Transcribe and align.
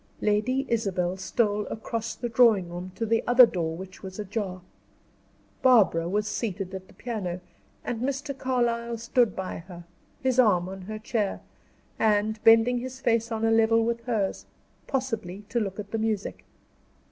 Lady 0.21 0.65
Isabel 0.67 1.15
stole 1.15 1.67
across 1.67 2.15
the 2.15 2.27
drawing 2.27 2.69
room 2.69 2.91
to 2.95 3.05
the 3.05 3.23
other 3.27 3.45
door, 3.45 3.77
which 3.77 4.01
was 4.01 4.17
ajar. 4.17 4.63
Barbara 5.61 6.09
was 6.09 6.27
seated 6.27 6.73
at 6.73 6.87
the 6.87 6.95
piano, 6.95 7.39
and 7.85 8.01
Mr. 8.01 8.35
Carlyle 8.35 8.97
stood 8.97 9.35
by 9.35 9.57
her, 9.59 9.83
his 10.23 10.39
arm 10.39 10.67
on 10.67 10.81
her 10.81 10.97
chair, 10.97 11.41
and 11.99 12.43
bending 12.43 12.79
his 12.79 12.99
face 12.99 13.31
on 13.31 13.45
a 13.45 13.51
level 13.51 13.85
with 13.85 14.03
hers, 14.05 14.47
possibly 14.87 15.43
to 15.49 15.59
look 15.59 15.77
at 15.79 15.91
the 15.91 15.99
music. 15.99 16.45